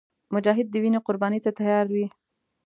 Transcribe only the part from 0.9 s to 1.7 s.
قرباني ته